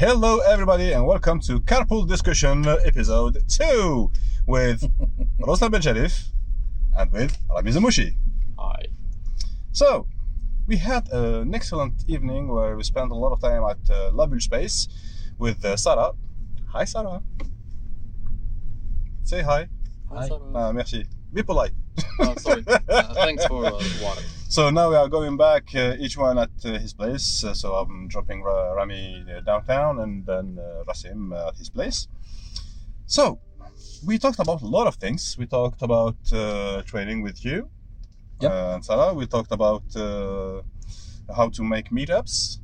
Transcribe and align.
Hello, 0.00 0.38
everybody, 0.38 0.92
and 0.92 1.06
welcome 1.06 1.40
to 1.40 1.60
Carpool 1.60 2.08
Discussion 2.08 2.66
episode 2.66 3.44
2 3.50 4.10
with 4.46 4.90
Roslan 5.40 5.70
Ben 5.70 5.82
Sharif 5.82 6.28
and 6.96 7.12
with 7.12 7.36
Rami 7.50 7.70
Zamouchi. 7.70 8.14
Hi. 8.58 8.86
So, 9.72 10.06
we 10.66 10.78
had 10.78 11.06
an 11.12 11.54
excellent 11.54 12.08
evening 12.08 12.48
where 12.48 12.78
we 12.78 12.82
spent 12.82 13.10
a 13.10 13.14
lot 13.14 13.32
of 13.32 13.42
time 13.42 13.62
at 13.64 13.90
uh, 13.94 14.10
Labule 14.12 14.40
Space 14.40 14.88
with 15.38 15.62
uh, 15.66 15.76
Sarah. 15.76 16.12
Hi, 16.68 16.84
Sarah. 16.86 17.22
Say 19.24 19.42
hi. 19.42 19.68
Hi. 20.10 20.28
Sarah. 20.28 20.56
Uh, 20.56 20.72
merci. 20.72 21.04
Be 21.34 21.42
polite. 21.42 21.72
Oh, 22.20 22.34
sorry. 22.36 22.64
Uh, 22.88 23.12
thanks 23.12 23.44
for 23.44 23.66
uh, 23.66 23.72
water. 24.00 24.22
So 24.50 24.68
now 24.68 24.90
we 24.90 24.96
are 24.96 25.08
going 25.08 25.36
back, 25.36 25.72
uh, 25.76 25.94
each 26.00 26.16
one 26.18 26.36
at 26.36 26.50
uh, 26.64 26.70
his 26.80 26.92
place. 26.92 27.44
Uh, 27.44 27.54
so 27.54 27.76
I'm 27.76 28.08
dropping 28.08 28.42
Ra- 28.42 28.72
Rami 28.72 29.24
uh, 29.30 29.42
downtown 29.42 30.00
and 30.00 30.26
then 30.26 30.58
uh, 30.58 30.82
Rasim 30.88 31.32
uh, 31.32 31.50
at 31.50 31.56
his 31.56 31.70
place. 31.70 32.08
So 33.06 33.38
we 34.04 34.18
talked 34.18 34.40
about 34.40 34.60
a 34.62 34.66
lot 34.66 34.88
of 34.88 34.96
things. 34.96 35.36
We 35.38 35.46
talked 35.46 35.82
about 35.82 36.16
uh, 36.32 36.82
training 36.82 37.22
with 37.22 37.44
you 37.44 37.70
Yep. 38.40 38.52
and 38.52 38.84
Sarah. 38.84 39.14
We 39.14 39.26
talked 39.28 39.52
about 39.52 39.84
uh, 39.94 40.62
how 41.36 41.48
to 41.50 41.62
make 41.62 41.90
meetups 41.90 42.58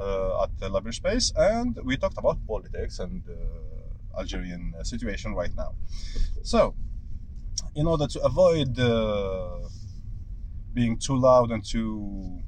uh, 0.00 0.42
at 0.42 0.58
the 0.58 0.68
Labor 0.68 0.90
Space, 0.90 1.32
and 1.36 1.78
we 1.84 1.96
talked 1.96 2.18
about 2.18 2.44
politics 2.48 2.98
and 2.98 3.22
uh, 3.28 4.18
Algerian 4.18 4.74
situation 4.82 5.34
right 5.34 5.54
now. 5.54 5.76
So, 6.42 6.74
in 7.76 7.86
order 7.86 8.08
to 8.08 8.20
avoid 8.22 8.76
uh, 8.80 9.68
being 10.74 10.96
too 10.98 11.16
loud 11.16 11.50
and 11.50 11.64
too 11.64 12.42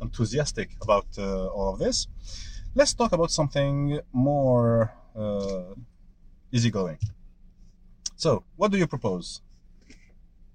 enthusiastic 0.00 0.70
about 0.82 1.06
uh, 1.18 1.46
all 1.46 1.72
of 1.72 1.78
this, 1.78 2.06
let's 2.74 2.94
talk 2.94 3.12
about 3.12 3.30
something 3.30 4.00
more 4.12 4.92
uh, 5.14 5.74
easygoing. 6.52 6.98
So, 8.16 8.44
what 8.56 8.70
do 8.72 8.78
you 8.78 8.86
propose? 8.86 9.42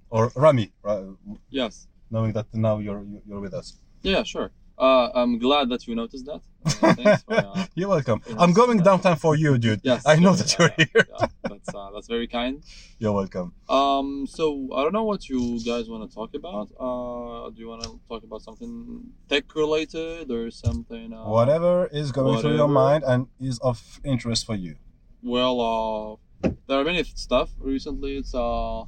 Or 0.10 0.32
Rami, 0.36 0.72
ra- 0.84 1.04
Yes. 1.50 1.88
knowing 2.10 2.34
that 2.34 2.48
now 2.54 2.80
you're 2.80 3.06
you're 3.26 3.40
with 3.40 3.54
us. 3.54 3.78
Yeah, 4.04 4.24
sure. 4.24 4.52
Uh, 4.82 5.12
I'm 5.14 5.38
glad 5.38 5.70
that 5.70 5.88
you 5.88 5.94
noticed 5.94 6.26
that. 6.26 6.42
Uh, 6.66 6.94
thanks 6.96 7.22
for, 7.22 7.36
uh, 7.36 7.66
You're 7.76 7.90
welcome. 7.90 8.20
I'm 8.40 8.52
going 8.52 8.80
downtown 8.80 9.16
for 9.16 9.36
you, 9.36 9.60
dude. 9.60 9.82
yes. 9.84 10.02
I 10.08 10.16
know 10.16 10.32
yeah, 10.32 10.36
that 10.38 10.56
you're 10.58 10.70
here. 10.76 11.08
yeah, 11.20 11.28
that's 11.44 11.70
uh, 11.76 11.92
that's 11.94 12.08
very 12.08 12.26
kind. 12.28 12.64
You're 12.98 13.12
welcome. 13.12 13.54
Um, 13.70 14.26
so 14.28 14.70
I 14.76 14.82
don't 14.82 14.94
know 14.94 15.04
what 15.04 15.30
you 15.30 15.64
guys 15.64 15.88
want 15.88 16.10
to 16.10 16.16
talk 16.16 16.34
about. 16.34 16.70
Uh, 16.80 17.52
do 17.52 17.60
you 17.62 17.68
want 17.68 17.84
to 17.84 18.00
talk 18.10 18.24
about 18.24 18.42
something 18.42 19.04
tech 19.30 19.54
related 19.54 20.32
or 20.32 20.50
something? 20.50 21.14
Uh, 21.14 21.26
Whatever 21.30 21.88
is 21.92 22.12
going 22.12 22.42
through 22.42 22.56
your 22.56 22.68
mind 22.68 23.04
and 23.06 23.28
is 23.40 23.60
of 23.60 24.00
interest 24.04 24.48
for 24.48 24.56
you. 24.56 24.78
Well, 25.22 26.20
uh, 26.44 26.50
there 26.66 26.80
are 26.80 26.84
many 26.84 27.04
stuff 27.04 27.52
recently. 27.60 28.18
It's 28.18 28.34
uh, 28.34 28.86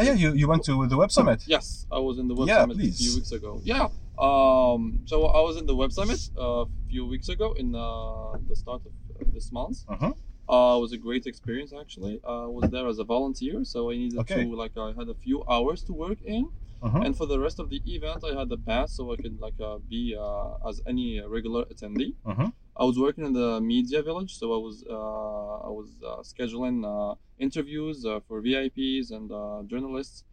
Oh, 0.00 0.04
yeah, 0.04 0.12
you, 0.12 0.32
you 0.32 0.46
went 0.46 0.64
to 0.66 0.86
the 0.86 0.96
Web 0.96 1.10
Summit. 1.10 1.42
Yes, 1.46 1.84
I 1.90 1.98
was 1.98 2.18
in 2.18 2.28
the 2.28 2.34
Web 2.34 2.48
Summit 2.48 2.76
please. 2.78 2.94
a 3.00 3.04
few 3.04 3.14
weeks 3.16 3.32
ago. 3.32 3.60
Yeah. 3.64 3.88
Um. 4.18 5.00
So 5.06 5.26
I 5.26 5.40
was 5.42 5.56
in 5.56 5.66
the 5.66 5.76
Web 5.76 5.92
Summit 5.92 6.18
uh, 6.36 6.62
a 6.62 6.66
few 6.90 7.06
weeks 7.06 7.28
ago 7.28 7.52
in 7.56 7.74
uh, 7.74 8.32
the 8.48 8.56
start 8.56 8.82
of 8.84 8.92
uh, 9.20 9.24
this 9.32 9.52
month. 9.52 9.78
Mhm. 9.88 10.12
Uh, 10.50 10.76
it 10.78 10.80
was 10.80 10.92
a 10.92 10.98
great 10.98 11.26
experience 11.26 11.72
actually. 11.82 12.20
Uh, 12.26 12.44
I 12.44 12.46
was 12.58 12.70
there 12.70 12.86
as 12.88 12.98
a 12.98 13.04
volunteer, 13.04 13.64
so 13.64 13.90
I 13.90 13.96
needed 13.96 14.18
Okay. 14.20 14.42
to 14.44 14.56
like 14.56 14.76
I 14.76 14.92
had 14.98 15.08
a 15.08 15.14
few 15.14 15.44
hours 15.48 15.80
to 15.88 15.92
work 15.92 16.20
in, 16.22 16.44
Mhm. 16.82 17.04
and 17.04 17.12
for 17.16 17.26
the 17.26 17.38
rest 17.38 17.58
of 17.62 17.66
the 17.72 17.80
event 17.94 18.20
I 18.30 18.32
had 18.38 18.48
the 18.48 18.58
pass, 18.70 18.88
so 18.96 19.02
I 19.12 19.16
could 19.22 19.38
like 19.46 19.58
uh, 19.60 19.78
be 19.94 20.02
uh, 20.18 20.68
as 20.68 20.80
any 20.92 21.08
regular 21.36 21.62
attendee. 21.72 22.14
Mhm. 22.24 22.52
I 22.80 22.84
was 22.84 22.96
working 22.98 23.24
in 23.28 23.34
the 23.42 23.60
media 23.60 24.00
village, 24.02 24.32
so 24.40 24.44
I 24.58 24.60
was 24.66 24.76
uh, 24.98 25.68
I 25.68 25.70
was 25.80 25.90
uh, 26.10 26.20
scheduling 26.30 26.78
uh, 26.94 27.14
interviews 27.46 28.04
uh, 28.06 28.20
for 28.26 28.36
VIPs 28.46 29.06
and 29.16 29.30
uh, 29.30 29.62
journalists. 29.70 30.24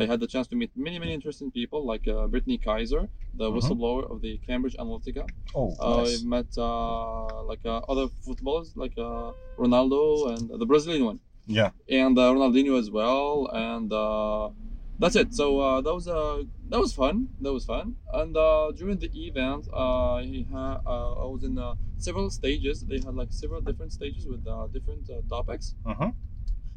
I 0.00 0.06
had 0.06 0.18
the 0.20 0.26
chance 0.26 0.46
to 0.48 0.56
meet 0.56 0.70
many 0.76 0.98
many 0.98 1.12
interesting 1.18 1.50
people 1.50 1.80
like 1.92 2.06
uh, 2.08 2.26
Brittany 2.32 2.58
Kaiser, 2.58 3.02
the 3.40 3.46
Mhm. 3.50 3.54
whistleblower 3.54 4.02
of 4.12 4.16
the 4.24 4.32
Cambridge 4.46 4.76
Analytica. 4.82 5.24
Oh, 5.54 5.68
nice. 5.68 6.22
I 6.24 6.26
met 6.34 6.48
uh, 6.58 7.42
like 7.50 7.64
uh, 7.64 7.80
other 7.92 8.06
footballers 8.24 8.68
like 8.82 8.96
uh, 8.98 9.32
Ronaldo 9.62 10.02
and 10.32 10.42
the 10.60 10.66
Brazilian 10.66 11.04
one, 11.10 11.20
Yeah. 11.46 11.70
and 11.88 12.18
uh, 12.18 12.32
Ronaldinho 12.34 12.74
as 12.82 12.90
well, 12.90 13.46
and 13.52 13.92
uh, 13.92 14.50
that's 14.98 15.16
it. 15.22 15.28
So 15.40 15.46
uh, 15.66 15.80
that 15.84 15.94
was 15.98 16.06
uh, 16.08 16.42
that 16.70 16.80
was 16.84 16.92
fun. 16.92 17.16
That 17.44 17.52
was 17.52 17.64
fun. 17.64 17.86
And 18.20 18.36
uh, 18.36 18.72
during 18.78 18.98
the 19.04 19.10
event, 19.26 19.62
uh, 19.72 20.18
he 20.30 20.38
ha- 20.52 20.80
uh, 20.86 21.12
I 21.22 21.26
was 21.34 21.42
in 21.44 21.58
uh, 21.58 21.74
several 21.98 22.30
stages. 22.30 22.76
They 22.90 22.98
had 23.06 23.14
like 23.14 23.32
several 23.32 23.60
different 23.60 23.92
stages 23.92 24.26
with 24.26 24.42
uh, 24.46 24.66
different 24.76 25.04
uh, 25.10 25.22
topics. 25.28 25.74
Mhm. 25.86 26.14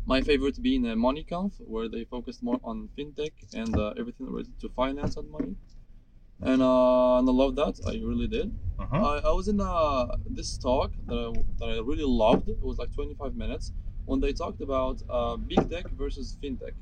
My 0.07 0.21
favorite 0.21 0.61
being 0.63 0.87
uh, 0.87 0.95
MoneyConf, 0.95 1.53
where 1.73 1.89
they 1.89 2.05
focused 2.05 2.41
more 2.43 2.59
on 2.63 2.89
fintech 2.97 3.33
and 3.53 3.75
uh, 3.77 3.93
everything 4.01 4.25
related 4.27 4.59
to 4.61 4.69
finance 4.69 5.17
and 5.17 5.29
money. 5.29 5.55
And, 6.41 6.61
uh, 6.61 7.17
and 7.19 7.29
I 7.29 7.33
love 7.33 7.55
that. 7.57 7.75
I 7.87 7.93
really 8.11 8.27
did. 8.27 8.57
Mhm. 8.79 9.03
I, 9.03 9.29
I 9.29 9.31
was 9.33 9.47
in 9.47 9.59
uh, 9.61 10.17
this 10.25 10.57
talk 10.57 10.93
that 11.07 11.17
I, 11.27 11.29
that 11.59 11.69
I 11.75 11.79
really 11.91 12.05
loved. 12.25 12.47
It 12.49 12.61
was 12.63 12.77
like 12.77 12.93
25 12.93 13.35
minutes 13.35 13.73
when 14.05 14.19
they 14.21 14.33
talked 14.33 14.61
about 14.61 15.01
uh, 15.09 15.35
big 15.37 15.69
tech 15.69 15.87
versus 15.91 16.37
fintech. 16.41 16.75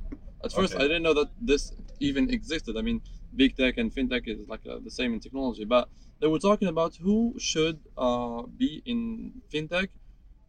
At 0.44 0.52
first, 0.52 0.74
Okay. 0.74 0.84
I 0.84 0.88
didn't 0.88 1.04
know 1.04 1.14
that 1.16 1.32
this 1.42 1.74
even 2.00 2.30
existed. 2.30 2.78
I 2.78 2.82
mean, 2.82 3.02
big 3.36 3.56
tech 3.56 3.78
and 3.78 3.94
fintech 3.94 4.28
is 4.28 4.48
like 4.48 4.66
uh, 4.68 4.80
the 4.80 4.92
same 4.92 5.14
in 5.14 5.20
technology, 5.20 5.66
but 5.66 5.90
they 6.20 6.28
were 6.28 6.40
talking 6.40 6.68
about 6.68 6.98
who 6.98 7.36
should 7.40 7.80
uh, 7.98 8.44
be 8.44 8.82
in 8.86 9.42
fintech 9.52 9.90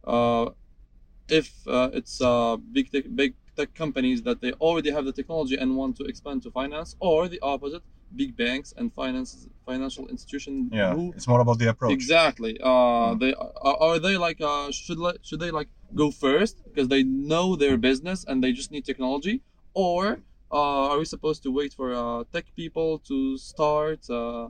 uh, 0.03 0.51
if 1.29 1.67
uh, 1.67 1.89
it's 1.93 2.21
uh, 2.21 2.57
big 2.71 2.91
tech, 2.91 3.05
big 3.15 3.33
tech 3.55 3.73
companies 3.73 4.21
that 4.23 4.41
they 4.41 4.51
already 4.53 4.91
have 4.91 5.05
the 5.05 5.11
technology 5.11 5.55
and 5.57 5.75
want 5.75 5.97
to 5.97 6.03
expand 6.05 6.43
to 6.43 6.51
finance, 6.51 6.95
or 6.99 7.27
the 7.27 7.39
opposite, 7.41 7.83
big 8.15 8.35
banks 8.37 8.73
and 8.77 8.93
finance 8.93 9.47
financial 9.65 10.07
institutions 10.07 10.69
Yeah. 10.71 10.93
who 10.93 11.13
It's 11.15 11.27
more 11.27 11.41
about 11.41 11.59
the 11.59 11.69
approach. 11.69 11.93
Exactly. 11.93 12.53
Uh, 12.61 12.69
Mm. 13.15 13.19
they 13.19 13.33
are, 13.33 13.77
are 13.87 13.99
they 13.99 14.15
like 14.27 14.39
uh, 14.41 14.71
should 14.71 14.99
le- 15.05 15.19
should 15.27 15.39
they 15.43 15.51
like 15.59 15.69
go 16.01 16.07
first 16.11 16.55
because 16.69 16.87
they 16.93 17.03
know 17.03 17.55
their 17.55 17.77
business 17.89 18.19
and 18.27 18.43
they 18.43 18.51
just 18.59 18.71
need 18.71 18.85
technology, 18.85 19.35
or 19.73 20.01
uh, 20.57 20.89
are 20.91 20.97
we 21.01 21.05
supposed 21.05 21.41
to 21.43 21.49
wait 21.59 21.71
for 21.79 21.87
uh, 21.93 22.23
tech 22.33 22.45
people 22.55 22.89
to 23.09 23.37
start 23.37 24.01
uh, 24.09 24.45
uh, 24.45 24.49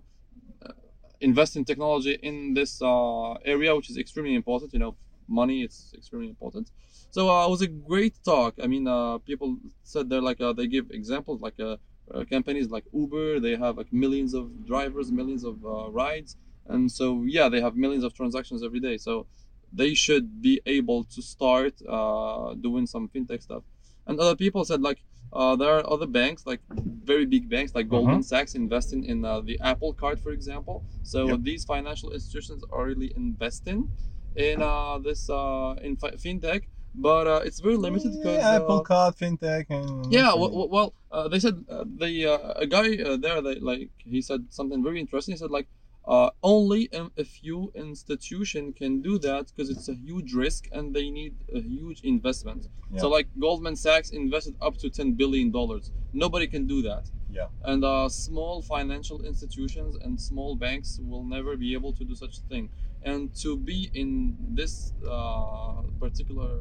invest 1.20 1.56
in 1.56 1.64
technology 1.66 2.14
in 2.30 2.54
this 2.54 2.82
uh, 2.82 3.34
area, 3.54 3.76
which 3.76 3.90
is 3.90 3.98
extremely 3.98 4.36
important. 4.36 4.74
You 4.74 4.80
know, 4.84 4.94
money 5.28 5.64
it's 5.64 5.94
extremely 5.96 6.30
important. 6.30 6.72
So 7.12 7.30
uh, 7.30 7.46
it 7.48 7.50
was 7.50 7.62
a 7.62 7.68
great 7.68 8.16
talk. 8.24 8.56
I 8.62 8.68
mean, 8.68 8.88
uh, 8.88 9.18
people 9.20 9.58
said 9.84 10.10
they're 10.10 10.22
like 10.22 10.42
uh, 10.42 10.54
they 10.54 10.68
give 10.68 10.92
examples 10.92 11.42
like 11.42 11.60
uh, 11.60 11.78
uh, 12.14 12.26
companies 12.30 12.70
like 12.70 12.86
Uber. 12.94 13.40
They 13.40 13.56
have 13.56 13.78
like 13.78 13.92
millions 13.92 14.34
of 14.34 14.66
drivers, 14.66 15.12
millions 15.12 15.44
of 15.44 15.64
uh, 15.66 15.90
rides, 15.90 16.36
and 16.68 16.92
so 16.92 17.24
yeah, 17.26 17.50
they 17.50 17.62
have 17.62 17.76
millions 17.76 18.04
of 18.04 18.14
transactions 18.14 18.64
every 18.64 18.80
day. 18.80 18.98
So 18.98 19.28
they 19.72 19.94
should 19.94 20.42
be 20.42 20.62
able 20.66 21.04
to 21.06 21.22
start 21.22 21.74
uh, 21.88 22.54
doing 22.56 22.88
some 22.88 23.10
fintech 23.10 23.42
stuff. 23.44 23.64
And 24.06 24.20
other 24.20 24.36
people 24.36 24.64
said 24.64 24.82
like 24.82 25.04
uh, 25.34 25.56
there 25.58 25.70
are 25.78 25.90
other 25.90 26.08
banks 26.08 26.46
like 26.46 26.62
very 26.70 27.26
big 27.26 27.50
banks 27.50 27.76
like 27.76 27.90
Goldman 27.90 28.24
Sachs 28.24 28.56
investing 28.56 29.04
in 29.04 29.26
uh, 29.26 29.42
the 29.42 29.60
Apple 29.60 29.94
Card, 29.94 30.20
for 30.22 30.32
example. 30.32 30.86
So 31.04 31.28
Yep. 31.28 31.40
these 31.42 31.66
financial 31.66 32.12
institutions 32.12 32.64
are 32.72 32.86
really 32.86 33.12
investing 33.16 33.90
in 34.38 34.62
uh, 34.62 35.00
this 35.00 35.30
uh, 35.30 35.76
in 35.82 35.98
fi- 35.98 36.12
fintech, 36.12 36.64
but 36.96 37.28
uh, 37.28 37.42
it's 37.44 37.60
very 37.60 37.76
limited 37.76 38.12
because 38.14 38.40
Yeah, 38.40 38.56
Apple 38.56 38.78
uh, 38.78 38.82
Card, 38.82 39.16
fintech, 39.16 39.66
and 39.70 40.14
yeah, 40.14 40.34
well, 40.34 40.70
well 40.70 40.94
uh, 41.12 41.28
they 41.28 41.40
said 41.40 41.66
uh, 41.70 41.84
the 41.86 42.28
uh, 42.28 42.54
a 42.56 42.68
guy 42.68 42.98
uh, 43.04 43.18
there, 43.18 43.42
they, 43.42 43.56
like 43.56 43.90
he 43.98 44.22
said 44.22 44.46
something 44.50 44.84
very 44.84 45.00
interesting. 45.00 45.34
He 45.34 45.38
said 45.38 45.52
like 45.52 45.68
uh, 46.08 46.30
only 46.42 46.90
a, 46.94 47.26
few 47.26 47.72
institution 47.76 48.72
can 48.72 49.02
do 49.02 49.20
that 49.20 49.48
because 49.48 49.70
it's 49.70 49.90
a 49.90 49.94
huge 49.94 50.34
risk 50.34 50.70
and 50.72 50.96
they 50.96 51.10
need 51.10 51.36
a 51.54 51.60
huge 51.60 52.00
investment. 52.02 52.68
So 52.96 53.10
like 53.10 53.28
Goldman 53.40 53.76
Sachs 53.76 54.10
invested 54.12 54.56
up 54.62 54.78
to 54.78 54.90
ten 54.90 55.14
billion 55.14 55.52
dollars. 55.52 55.92
Nobody 56.14 56.48
can 56.48 56.66
do 56.66 56.82
that. 56.84 57.10
Yeah. 57.38 57.50
And 57.72 57.84
uh, 57.84 58.10
small 58.10 58.62
financial 58.62 59.22
institutions 59.32 59.96
and 60.04 60.20
small 60.20 60.56
banks 60.56 61.00
will 61.10 61.24
never 61.24 61.56
be 61.56 61.74
able 61.78 61.94
to 61.94 62.04
do 62.04 62.16
such 62.16 62.36
a 62.40 62.42
thing. 62.52 62.70
And 63.04 63.22
to 63.44 63.56
be 63.58 63.92
in 63.94 64.36
this 64.60 64.94
uh, 65.08 65.84
particular 66.00 66.54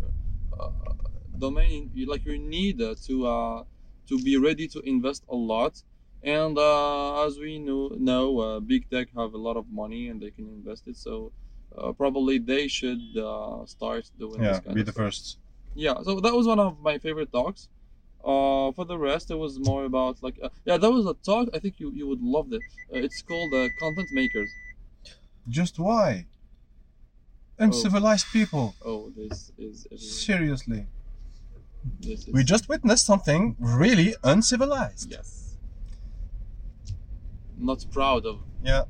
uh, 0.60 0.70
domain, 1.38 1.90
you 1.94 2.04
like 2.06 2.24
you 2.26 2.38
need 2.38 2.76
uh, 2.82 2.94
to 3.06 3.14
uh, 3.26 3.64
to 4.08 4.14
be 4.22 4.36
ready 4.36 4.68
to 4.74 4.80
invest 4.80 5.24
a 5.28 5.36
lot. 5.52 5.82
And 6.22 6.58
uh, 6.58 7.24
as 7.26 7.38
we 7.38 7.58
know, 7.58 7.88
know 8.10 8.38
uh, 8.38 8.60
big 8.60 8.90
tech 8.90 9.08
have 9.16 9.32
a 9.32 9.38
lot 9.38 9.56
of 9.56 9.66
money 9.70 10.08
and 10.08 10.20
they 10.20 10.30
can 10.30 10.46
invest 10.48 10.86
it. 10.88 10.96
So 10.96 11.32
uh, 11.76 11.92
probably 11.92 12.38
they 12.38 12.68
should 12.68 13.16
uh, 13.16 13.64
start 13.66 14.04
doing 14.18 14.42
yeah, 14.42 14.48
this 14.48 14.60
kind 14.60 14.74
be 14.74 14.80
of 14.80 14.86
the 14.86 14.92
stuff. 14.92 15.04
first. 15.04 15.38
Yeah, 15.74 16.02
so 16.02 16.20
that 16.20 16.34
was 16.34 16.46
one 16.46 16.58
of 16.58 16.80
my 16.80 16.98
favorite 16.98 17.32
talks. 17.32 17.68
Uh, 18.26 18.72
for 18.72 18.84
the 18.84 18.98
rest, 18.98 19.30
it 19.30 19.38
was 19.38 19.58
more 19.60 19.84
about 19.84 20.20
like 20.26 20.36
uh, 20.42 20.48
yeah, 20.64 20.76
that 20.76 20.90
was 20.90 21.06
a 21.06 21.14
talk. 21.14 21.48
I 21.54 21.58
think 21.60 21.74
you 21.78 21.88
you 21.92 22.06
would 22.10 22.22
love 22.36 22.52
it. 22.52 22.62
Uh, 22.92 22.98
it's 23.06 23.22
called 23.22 23.54
uh, 23.54 23.68
content 23.78 24.08
makers. 24.20 24.50
Just 25.48 25.78
why? 25.78 26.26
Uncivilized 27.58 28.26
people. 28.32 28.74
Oh, 28.84 29.10
this 29.16 29.52
is 29.56 29.86
everywhere. 29.86 30.08
Seriously. 30.26 30.86
This 32.00 32.26
is 32.26 32.34
We 32.34 32.42
just 32.42 32.68
witnessed 32.68 33.06
something 33.06 33.54
really 33.60 34.14
uncivilized. 34.24 35.08
yes. 35.10 35.56
Not 37.58 37.86
proud 37.90 38.26
of 38.26 38.36
Yeah. 38.62 38.82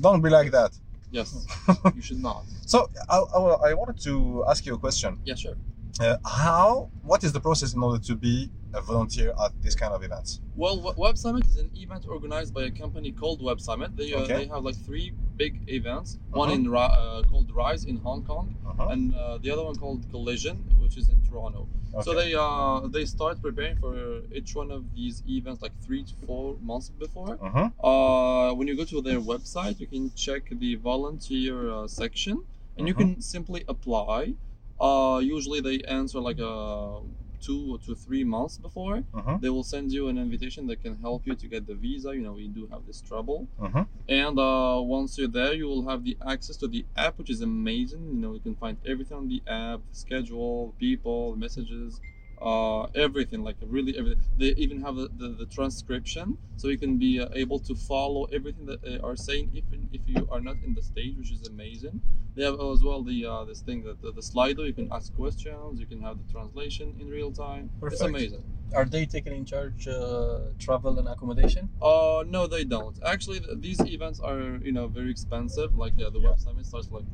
Don't 0.00 0.22
be 0.22 0.30
like 0.30 0.50
that. 0.52 0.72
yes. 1.10 1.46
you 1.96 2.02
should 2.02 2.22
not. 2.22 2.44
So 2.64 2.88
I, 3.08 3.18
I, 3.18 3.38
I 3.70 3.74
wanted 3.74 3.98
to 4.04 4.44
ask 4.48 4.64
you 4.66 4.74
a 4.74 4.78
question. 4.78 5.18
Yeah, 5.24 5.34
sure. 5.34 5.56
Uh, 6.00 6.16
how? 6.24 6.90
What 7.02 7.24
is 7.24 7.32
the 7.32 7.40
process 7.40 7.74
in 7.74 7.82
order 7.82 8.02
to 8.04 8.14
be 8.14 8.50
a 8.74 8.80
volunteer 8.82 9.32
at 9.42 9.52
this 9.62 9.74
kind 9.74 9.92
of 9.94 10.02
events? 10.02 10.40
Well, 10.56 10.94
Web- 10.96 11.16
Summit 11.16 11.46
is 11.46 11.56
an 11.56 11.70
event 11.74 12.04
organized 12.06 12.52
by 12.52 12.64
a 12.64 12.70
company 12.70 13.12
called 13.12 13.42
Web 13.42 13.60
Summit. 13.60 13.96
They, 13.96 14.12
uh, 14.12 14.20
Okay. 14.20 14.34
they 14.38 14.46
have 14.46 14.62
like 14.64 14.76
three 14.76 15.12
big 15.36 15.62
events. 15.68 16.18
One 16.30 16.48
Uh-huh. 16.48 16.56
in 16.58 16.70
Ri- 16.70 16.78
uh, 17.02 17.22
called 17.30 17.50
Rise 17.54 17.84
in 17.84 17.96
Hong 18.06 18.22
Kong, 18.24 18.54
Uh-huh. 18.68 18.88
and 18.92 19.14
uh, 19.14 19.38
the 19.38 19.50
other 19.50 19.64
one 19.64 19.76
called 19.76 20.00
Collision, 20.10 20.56
which 20.82 20.96
is 21.00 21.08
in 21.08 21.18
Toronto. 21.28 21.66
So 22.04 22.12
they 22.12 22.34
uh, 22.34 22.80
they 22.94 23.04
start 23.06 23.40
preparing 23.40 23.76
for 23.78 23.94
each 24.38 24.54
one 24.54 24.70
of 24.70 24.82
these 24.94 25.22
events 25.36 25.62
like 25.62 25.72
three 25.86 26.02
to 26.10 26.14
four 26.26 26.56
months 26.70 26.88
before. 27.04 27.32
Uh-huh. 27.40 27.70
Uh, 27.90 28.54
when 28.58 28.66
you 28.68 28.76
go 28.76 28.84
to 28.84 29.00
their 29.00 29.20
website, 29.32 29.80
you 29.80 29.86
can 29.86 30.04
check 30.14 30.42
the 30.64 30.74
volunteer 30.74 31.54
uh, 31.70 31.86
section, 31.88 32.34
and 32.76 32.82
you 32.88 32.94
Mhm. 32.94 32.98
can 33.00 33.10
simply 33.34 33.62
apply. 33.74 34.34
Uh, 34.80 35.20
usually 35.22 35.60
they 35.60 35.80
answer 35.88 36.20
like 36.20 36.38
uh, 36.38 37.00
two 37.40 37.78
to 37.86 37.94
three 37.94 38.24
months 38.24 38.58
before. 38.58 39.04
Uh-huh. 39.14 39.38
They 39.40 39.50
will 39.50 39.64
send 39.64 39.92
you 39.92 40.08
an 40.08 40.18
invitation 40.18 40.66
that 40.66 40.82
can 40.82 40.96
help 41.00 41.26
you 41.26 41.34
to 41.34 41.46
get 41.48 41.66
the 41.66 41.74
visa. 41.74 42.14
You 42.14 42.22
know, 42.22 42.32
we 42.32 42.48
do 42.48 42.68
have 42.70 42.86
this 42.86 43.00
trouble. 43.00 43.48
Uh-huh. 43.60 43.84
And 44.08 44.38
uh, 44.38 44.80
once 44.80 45.16
you're 45.18 45.28
there, 45.28 45.54
you 45.54 45.66
will 45.66 45.88
have 45.88 46.04
the 46.04 46.16
access 46.26 46.56
to 46.58 46.68
the 46.68 46.84
app, 46.96 47.18
which 47.18 47.30
is 47.30 47.40
amazing. 47.40 48.06
You 48.06 48.20
know, 48.20 48.34
you 48.34 48.40
can 48.40 48.54
find 48.54 48.76
everything 48.86 49.16
on 49.16 49.28
the 49.28 49.42
app, 49.46 49.80
the 49.88 49.96
schedule, 49.96 50.74
people, 50.78 51.36
messages, 51.36 52.00
uh, 52.40 52.84
everything. 52.94 53.42
Like 53.42 53.56
really 53.62 53.96
everything. 53.98 54.22
They 54.38 54.48
even 54.56 54.80
have 54.82 54.96
the, 54.96 55.08
the, 55.16 55.28
the 55.28 55.46
transcription, 55.46 56.38
so 56.56 56.68
you 56.68 56.78
can 56.78 56.98
be 56.98 57.20
uh, 57.20 57.28
able 57.34 57.58
to 57.60 57.74
follow 57.74 58.24
everything 58.24 58.66
that 58.66 58.82
they 58.82 58.98
are 58.98 59.16
saying, 59.16 59.50
even 59.54 59.88
if 59.92 60.02
you 60.06 60.28
are 60.30 60.40
not 60.40 60.56
in 60.64 60.74
the 60.74 60.82
stage, 60.82 61.16
which 61.16 61.32
is 61.32 61.46
amazing. 61.46 62.00
They 62.34 62.44
have 62.44 62.60
as 62.60 62.82
well 62.84 63.02
the 63.02 63.24
uh, 63.24 63.44
this 63.44 63.60
thing 63.62 63.82
that 63.84 64.02
the, 64.02 64.12
the 64.12 64.20
Slido. 64.20 64.66
You 64.66 64.74
can 64.74 64.92
ask 64.92 65.14
questions. 65.14 65.80
You 65.80 65.86
can 65.86 66.02
have 66.02 66.18
the 66.24 66.30
translation 66.32 66.94
in 67.00 67.08
real 67.08 67.32
time. 67.32 67.70
Perfect. 67.80 67.94
It's 67.94 68.02
amazing. 68.02 68.44
Are 68.74 68.84
they 68.84 69.06
taking 69.06 69.32
in 69.34 69.44
charge 69.46 69.86
uh, 69.88 70.40
travel 70.58 70.98
and 70.98 71.08
accommodation? 71.08 71.70
Uh, 71.80 72.24
no, 72.26 72.46
they 72.46 72.64
don't. 72.64 72.98
Actually, 73.04 73.40
th- 73.40 73.58
these 73.60 73.80
events 73.80 74.20
are 74.20 74.58
you 74.62 74.72
know 74.72 74.86
very 74.88 75.10
expensive. 75.10 75.76
Like 75.78 75.94
yeah, 75.96 76.10
the 76.12 76.18
Yeah. 76.20 76.30
web 76.30 76.40
summit 76.40 76.66
starts 76.66 76.90
like 76.90 77.04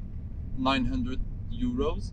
900 0.57 1.21
euros, 1.53 2.13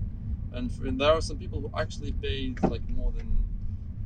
and, 0.54 0.72
for, 0.72 0.88
and 0.88 1.00
there 1.00 1.12
are 1.12 1.22
some 1.22 1.38
people 1.38 1.62
who 1.62 1.72
actually 1.78 2.12
pay 2.14 2.54
like 2.64 2.88
more 2.90 3.12
than 3.12 3.46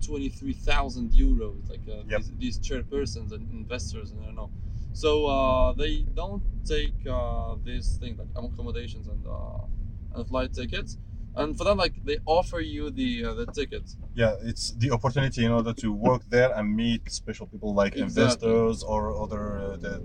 23,000 0.05 1.11
euros. 1.11 1.69
Like 1.69 1.81
uh, 1.87 2.03
Yep. 2.07 2.21
these, 2.21 2.31
these 2.37 2.59
chairpersons 2.59 3.31
and 3.31 3.49
investors, 3.51 4.11
and 4.11 4.21
I 4.21 4.25
don't 4.25 4.35
know. 4.35 4.51
So 4.93 5.25
uh, 5.25 5.73
they 5.73 6.05
don't 6.13 6.43
take 6.65 6.93
uh, 7.09 7.55
this 7.63 7.97
thing 7.97 8.17
like 8.17 8.27
accommodations 8.35 9.07
and 9.07 9.25
uh, 9.25 10.15
and 10.15 10.27
flight 10.27 10.53
tickets. 10.53 10.97
And 11.35 11.57
for 11.57 11.63
that, 11.63 11.77
like 11.77 11.95
they 12.05 12.19
offer 12.25 12.59
you 12.59 12.91
the 12.91 13.25
uh, 13.25 13.33
the 13.33 13.47
tickets. 13.47 13.97
Yeah, 14.13 14.35
it's 14.43 14.71
the 14.73 14.91
opportunity 14.91 15.43
in 15.45 15.51
order 15.51 15.73
to 15.73 15.91
work 15.91 16.21
there 16.29 16.51
and 16.55 16.75
meet 16.75 17.11
special 17.11 17.47
people 17.47 17.73
like 17.73 17.95
Exactly. 17.95 18.51
investors 18.51 18.83
or 18.83 19.19
other 19.19 19.57
uh, 19.57 19.77
the 19.77 20.03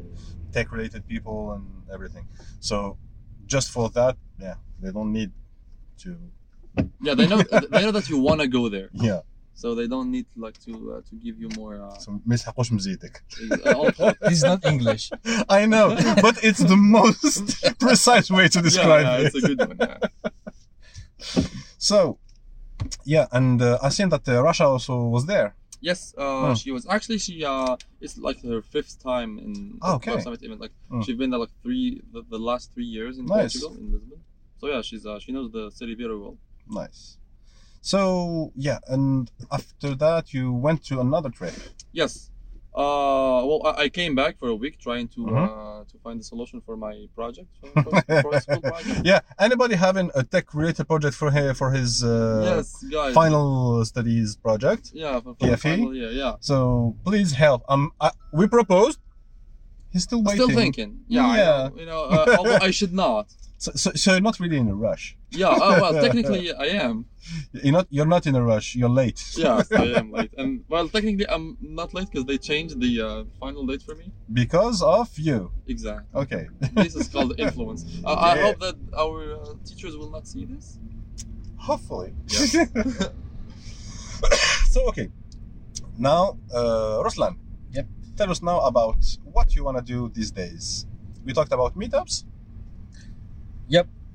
tech-related 0.53 1.07
people 1.07 1.53
and 1.53 1.67
everything. 1.93 2.27
So 2.61 2.97
just 3.45 3.71
for 3.71 3.91
that, 3.91 4.17
yeah, 4.41 4.55
they 4.81 4.91
don't 4.91 5.13
need 5.13 5.33
to. 6.05 6.17
Yeah, 7.01 7.15
they 7.15 7.27
know 7.27 7.43
they 7.73 7.83
know 7.83 7.93
that 7.93 8.09
you 8.09 8.19
wanna 8.19 8.47
go 8.47 8.69
there. 8.69 8.91
Yeah. 8.93 9.21
So 9.55 9.75
they 9.75 9.89
don't 9.89 10.13
need 10.13 10.27
like 10.37 10.57
to 10.67 10.73
uh, 10.93 11.01
to 11.09 11.15
give 11.17 11.37
you 11.41 11.49
more. 11.57 11.83
Uh... 11.83 11.99
So 11.99 12.21
ما 12.27 12.35
يسحقوش 12.35 12.73
مزيتك. 12.73 13.23
This 14.29 14.43
not 14.43 14.65
English. 14.65 15.11
I 15.49 15.67
know, 15.67 15.97
but 16.23 16.37
it's 16.45 16.61
the 16.61 16.77
most 16.77 17.43
precise 17.81 18.31
way 18.31 18.47
to 18.49 18.63
describe 18.63 19.05
yeah, 19.05 19.19
yeah, 19.19 19.19
it. 19.19 19.27
it's 19.27 19.37
a 19.37 19.49
good 19.49 19.59
one. 19.69 19.79
Yeah. 19.81 19.99
so, 21.79 22.19
yeah, 23.05 23.27
and 23.33 23.61
uh, 23.61 23.79
I 23.83 23.89
seen 23.89 24.09
that 24.11 24.29
uh, 24.29 24.43
Rasha 24.47 24.67
also 24.75 24.95
was 25.17 25.27
there. 25.27 25.57
Yes, 25.81 26.15
uh, 26.17 26.23
oh. 26.23 26.55
she 26.55 26.71
was 26.71 26.87
actually 26.89 27.19
she. 27.19 27.45
Uh, 27.45 27.77
it's 28.01 28.17
like 28.19 28.43
her 28.43 28.63
fifth 28.63 29.03
time 29.03 29.39
in 29.39 29.79
oh, 29.83 29.97
okay. 29.97 30.13
Club 30.13 30.23
Summit 30.23 30.43
event. 30.43 30.61
Like 30.61 30.75
oh. 30.91 31.03
she's 31.03 31.17
been 31.17 31.31
there 31.31 31.41
like 31.41 31.55
three 31.63 32.01
the, 32.13 32.23
the 32.29 32.39
last 32.39 32.73
three 32.75 32.91
years 32.97 33.19
in 33.19 33.27
nice. 33.27 33.61
Portugal 33.61 33.77
in 33.81 33.93
Lisbon. 33.93 34.21
So 34.61 34.67
yeah, 34.69 34.83
she's 34.83 35.07
uh, 35.07 35.19
she 35.19 35.33
knows 35.33 35.51
the 35.53 35.71
city 35.71 35.95
very 35.95 36.19
well. 36.19 36.37
Nice. 36.69 37.17
So 37.81 38.53
yeah, 38.57 38.79
and 38.89 39.31
after 39.51 39.95
that 39.97 40.33
you 40.35 40.53
went 40.53 40.85
to 40.87 41.01
another 41.01 41.31
trip. 41.31 41.55
Yes. 41.93 42.31
Uh, 42.75 43.43
well, 43.49 43.61
I, 43.65 43.85
I 43.85 43.89
came 43.89 44.15
back 44.15 44.39
for 44.39 44.49
a 44.49 44.55
week 44.55 44.79
trying 44.79 45.09
to 45.09 45.21
Mhm. 45.21 45.45
uh, 45.49 45.85
to 45.91 45.99
find 46.05 46.21
a 46.21 46.23
solution 46.23 46.61
for 46.61 46.77
my 46.77 47.07
project 47.15 47.49
for, 47.61 47.83
for, 47.83 48.03
for 48.03 48.61
project. 48.61 49.01
Yeah, 49.05 49.21
anybody 49.41 49.75
having 49.75 50.11
a 50.15 50.23
tech-related 50.23 50.87
project 50.87 51.15
for 51.17 51.31
his, 51.31 51.57
for 51.59 51.71
his 51.73 52.05
uh, 52.05 52.43
yes, 52.57 52.85
guys. 52.85 53.15
final 53.15 53.85
studies 53.85 54.37
project? 54.37 54.93
Yeah, 54.95 55.19
for, 55.21 55.35
for 55.35 55.47
PFE? 55.47 55.59
final 55.77 55.95
year. 55.95 56.11
Yeah. 56.11 56.35
So 56.41 56.95
please 57.05 57.33
help. 57.33 57.65
Um, 57.69 57.91
I, 58.01 58.11
we 58.33 58.47
proposed. 58.47 58.99
He's 59.93 60.03
still 60.05 60.23
waiting. 60.23 60.45
Still 60.45 60.55
thinking. 60.57 61.01
Yeah. 61.09 61.35
Yeah. 61.37 61.69
know, 61.69 61.77
you 61.81 61.87
know, 61.87 62.03
uh, 62.05 62.37
although 62.39 62.59
I 62.61 62.71
should 62.71 62.93
not. 62.93 63.27
So, 63.61 63.73
so, 63.75 63.91
so 63.95 64.13
you're 64.13 64.21
not 64.21 64.39
really 64.39 64.57
in 64.57 64.69
a 64.69 64.75
rush. 64.75 65.17
Yeah. 65.31 65.49
Oh 65.51 65.81
well, 65.83 65.93
technically 66.07 66.53
I 66.55 66.67
am. 66.67 67.07
You're 67.53 67.73
not. 67.73 67.87
You're 67.91 68.07
not 68.07 68.27
in 68.29 68.37
a 68.37 68.43
rush. 68.43 68.77
You're 68.77 68.89
late. 68.89 69.21
yeah, 69.37 69.63
I 69.77 69.85
am 69.99 70.13
late. 70.17 70.33
And 70.39 70.65
well, 70.69 70.89
technically 70.89 71.29
I'm 71.29 71.57
not 71.61 71.93
late 71.93 72.09
because 72.11 72.25
they 72.25 72.39
changed 72.39 72.81
the 72.81 73.01
uh, 73.03 73.25
final 73.41 73.67
date 73.67 73.83
for 73.83 73.97
me. 73.97 74.13
because 74.33 74.81
of 74.81 75.11
you. 75.19 75.51
Exactly. 75.67 76.07
Okay. 76.23 76.49
This 76.75 76.95
is 76.95 77.09
called 77.09 77.35
influence. 77.39 77.85
Uh, 78.05 78.15
I 78.15 78.39
hope 78.39 78.61
that 78.61 78.77
our 78.97 79.35
uh, 79.35 79.55
teachers 79.65 79.97
will 79.97 80.11
not 80.11 80.27
see 80.29 80.45
this. 80.45 80.79
Hopefully. 81.57 82.15
so 84.71 84.89
okay. 84.89 85.09
Now, 85.99 86.39
uh, 86.55 87.03
Ruslan. 87.05 87.37
Yep. 87.73 87.87
Tell 88.17 88.31
us 88.31 88.41
now 88.41 88.61
about 88.61 89.05
what 89.25 89.57
you 89.57 89.65
want 89.65 89.79
to 89.79 89.83
do 89.83 90.09
these 90.15 90.31
days. 90.31 90.87
We 91.25 91.33
talked 91.33 91.53
about 91.53 91.77
meetups. 91.77 92.25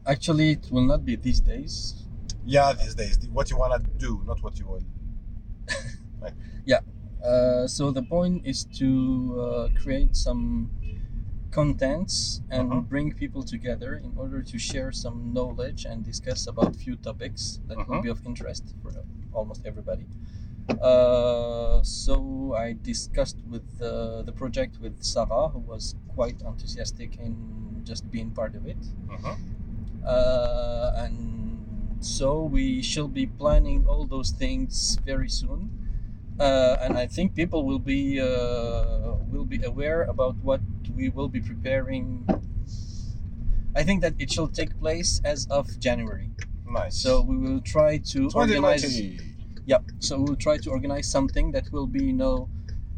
Actually, 0.05 0.51
it 0.51 0.67
will 0.69 0.85
not 0.85 1.05
be 1.05 1.15
these 1.15 1.39
days. 1.39 1.95
Yeah, 2.45 2.73
these 2.73 2.93
days. 2.93 3.17
What 3.31 3.49
you 3.49 3.57
want 3.57 3.71
to 3.81 3.89
do, 3.97 4.21
not 4.27 4.43
what 4.43 4.59
you 4.59 4.67
will. 4.67 4.83
Uh, 7.23 7.65
so 7.67 7.89
the 7.89 8.01
point 8.01 8.41
is 8.45 8.65
to 8.65 9.39
uh, 9.39 9.67
create 9.81 10.13
some 10.13 10.69
contents 11.51 12.41
and 12.51 12.69
Uh-huh. 12.71 12.81
bring 12.81 13.13
people 13.13 13.43
together 13.43 13.95
in 13.95 14.11
order 14.17 14.43
to 14.43 14.57
share 14.59 14.91
some 14.91 15.31
knowledge 15.33 15.85
and 15.85 16.03
discuss 16.03 16.47
about 16.47 16.75
few 16.75 16.95
topics 16.97 17.61
that 17.67 17.77
Uh-huh. 17.77 17.87
will 17.93 18.01
be 18.03 18.09
of 18.09 18.19
interest 18.25 18.75
for 18.81 18.91
almost 19.31 19.61
everybody. 19.65 20.05
Uh, 20.67 21.72
so 21.83 22.55
I 22.55 22.75
discussed 22.81 23.37
with 23.49 23.63
uh, 23.81 24.23
the 24.23 24.31
project 24.31 24.79
with 24.79 25.03
Sarah, 25.03 25.49
who 25.49 25.59
was 25.59 25.95
quite 26.15 26.41
enthusiastic 26.41 27.17
in 27.17 27.81
just 27.83 28.09
being 28.11 28.31
part 28.31 28.55
of 28.55 28.65
it. 28.65 28.77
Uh-huh. 29.11 29.35
uh, 30.07 30.93
and 30.97 31.97
so 31.99 32.43
we 32.43 32.81
shall 32.81 33.07
be 33.07 33.25
planning 33.25 33.85
all 33.87 34.05
those 34.05 34.31
things 34.31 34.97
very 35.05 35.29
soon. 35.29 35.69
Uh, 36.39 36.77
and 36.81 36.97
I 36.97 37.05
think 37.05 37.35
people 37.35 37.63
will 37.63 37.79
be 37.79 38.19
uh, 38.19 39.15
will 39.29 39.45
be 39.45 39.61
aware 39.63 40.03
about 40.03 40.35
what 40.37 40.61
we 40.95 41.09
will 41.09 41.29
be 41.29 41.41
preparing. 41.41 42.25
I 43.75 43.83
think 43.83 44.01
that 44.01 44.13
it 44.19 44.31
shall 44.31 44.47
take 44.47 44.79
place 44.79 45.21
as 45.23 45.47
of 45.47 45.79
January. 45.79 46.29
Nice. 46.65 46.97
So 46.97 47.21
we 47.21 47.37
will 47.37 47.61
try 47.61 47.97
to 48.13 48.29
organize. 48.33 48.83
2020. 49.67 49.91
Yep. 49.91 49.91
So 49.99 50.19
we'll 50.21 50.35
try 50.35 50.57
to 50.57 50.69
organize 50.69 51.09
something 51.09 51.51
that 51.51 51.71
will 51.71 51.87
be, 51.87 52.05
you 52.05 52.13
know, 52.13 52.49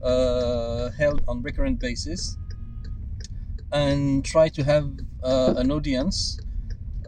uh, 0.04 0.92
held 0.92 1.24
on 1.28 1.42
recurrent 1.42 1.80
basis, 1.80 2.38
and 3.72 4.24
try 4.24 4.50
to 4.50 4.64
have 4.64 4.92
uh, 5.24 5.54
an 5.58 5.72
audience 5.72 6.40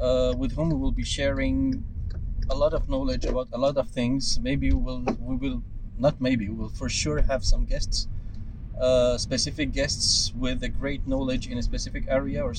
uh, 0.01 0.33
with 0.37 0.53
whom 0.53 0.69
we 0.69 0.75
will 0.75 0.91
be 0.91 1.03
sharing 1.03 1.85
a 2.49 2.55
lot 2.55 2.73
of 2.73 2.89
knowledge 2.89 3.25
about 3.25 3.49
a 3.53 3.57
lot 3.57 3.77
of 3.77 3.89
things. 3.89 4.39
Maybe 4.41 4.71
we 4.71 4.81
will 4.81 5.03
we 5.19 5.35
will 5.35 5.63
not 5.97 6.21
maybe 6.21 6.49
we 6.49 6.55
will 6.55 6.69
for 6.69 6.89
sure 6.89 7.21
have 7.23 7.43
some 7.45 7.65
guests. 7.65 8.07
Uh, 8.79 9.17
specific 9.17 9.71
guests 9.73 10.33
with 10.35 10.63
a 10.63 10.69
great 10.69 11.07
knowledge 11.07 11.47
in 11.47 11.57
a 11.57 11.63
specific 11.63 12.05
area 12.09 12.43
or 12.43 12.53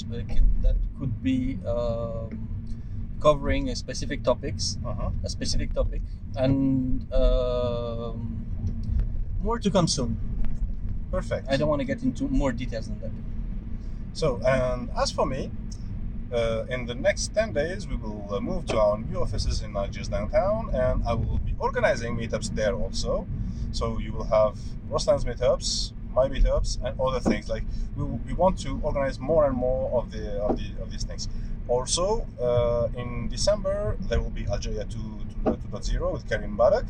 that 0.62 0.76
could 0.98 1.22
be 1.22 1.58
um, 1.66 2.57
covering 3.20 3.68
a 3.68 3.76
specific 3.76 4.22
topics 4.22 4.78
Uh-huh. 4.84 5.10
a 5.25 5.28
specific 5.28 5.72
topic 5.75 6.02
and 6.37 7.10
um, 7.12 8.44
more 9.42 9.58
to 9.58 9.70
come 9.70 9.87
soon 9.88 10.16
Perfect. 11.10 11.48
i 11.48 11.56
don't 11.56 11.68
want 11.68 11.80
to 11.80 11.84
get 11.92 12.02
into 12.02 12.28
more 12.28 12.52
details 12.52 12.87
than 12.88 13.00
that 13.00 13.12
So, 14.12 14.28
and 14.42 14.90
as 15.02 15.10
for 15.12 15.26
me, 15.26 15.50
uh, 16.32 16.64
in 16.75 16.87
the 16.87 16.94
next 16.94 17.34
10 17.34 17.52
days, 17.52 17.87
we 17.87 17.96
will 17.96 18.26
uh, 18.34 18.40
move 18.40 18.66
to 18.66 18.76
our 18.80 18.98
new 18.98 19.20
offices 19.22 19.62
in 19.62 19.76
Algiers 19.76 20.08
downtown, 20.08 20.70
and 20.75 21.04
I 21.06 21.14
will 21.14 21.38
be 21.38 21.54
organizing 21.58 22.16
meetups 22.16 22.48
there 22.54 22.75
also. 22.75 23.26
So, 23.70 23.98
you 24.04 24.12
will 24.12 24.25
have 24.25 24.58
Roslan's 24.90 25.25
meetups, 25.25 25.92
my 26.14 26.28
meetups, 26.28 26.78
and 26.84 26.98
other 27.00 27.20
things. 27.20 27.48
Like, 27.48 27.64
we, 27.96 28.04
we 28.04 28.32
want 28.32 28.58
to 28.60 28.80
organize 28.82 29.18
more 29.18 29.46
and 29.46 29.56
more 29.56 29.90
of, 29.98 30.10
the, 30.10 30.40
of, 30.42 30.56
the, 30.56 30.82
of 30.82 30.90
these 30.90 31.04
things. 31.04 31.28
Also, 31.68 32.26
uh, 32.40 32.88
in 32.96 33.28
December, 33.28 33.96
there 34.08 34.20
will 34.20 34.30
be 34.30 34.46
Algeria 34.46 34.84
2, 34.84 34.98
2.0 35.44 36.12
with 36.12 36.28
Karim 36.28 36.56
Barak. 36.56 36.86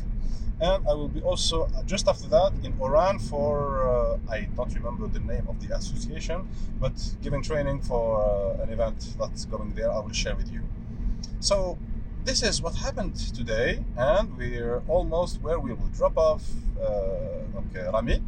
And 0.61 0.85
I 0.87 0.93
will 0.93 1.07
be 1.07 1.21
also 1.21 1.69
just 1.85 2.07
after 2.07 2.27
that 2.29 2.51
in 2.63 2.73
Oran 2.79 3.19
for 3.19 3.87
uh, 3.89 4.17
I 4.29 4.49
don't 4.57 4.73
remember 4.73 5.07
the 5.07 5.21
name 5.21 5.47
of 5.47 5.65
the 5.65 5.73
association, 5.73 6.49
but 6.81 6.91
giving 7.21 7.41
training 7.41 7.81
for 7.81 8.57
uh, 8.59 8.63
an 8.63 8.69
event 8.69 9.15
that's 9.17 9.45
going 9.45 9.73
there. 9.75 9.89
I 9.89 9.99
will 9.99 10.11
share 10.11 10.35
with 10.35 10.51
you. 10.51 10.61
So 11.39 11.77
this 12.25 12.43
is 12.43 12.61
what 12.61 12.75
happened 12.75 13.15
today, 13.33 13.79
and 13.95 14.37
we're 14.37 14.81
almost 14.89 15.41
where 15.41 15.59
we 15.59 15.71
will 15.71 15.87
drop 15.95 16.17
off. 16.17 16.43
Uh, 16.77 17.59
okay, 17.61 17.87
Rami. 17.93 18.21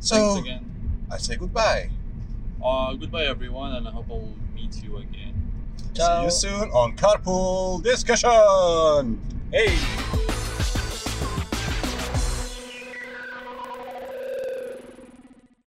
So 0.00 0.34
Thanks 0.34 0.40
again. 0.40 0.64
I 1.10 1.18
say 1.18 1.36
goodbye. 1.36 1.90
Uh, 2.62 2.94
goodbye, 2.94 3.24
everyone, 3.24 3.74
and 3.74 3.86
I 3.86 3.90
hope 3.90 4.06
I'll 4.10 4.32
meet 4.54 4.82
you 4.82 4.96
again. 4.98 5.34
See 5.94 6.22
you 6.22 6.30
soon 6.30 6.70
on 6.70 6.96
Carpool 6.96 7.82
Discussion. 7.82 9.20
Hey. 9.52 9.76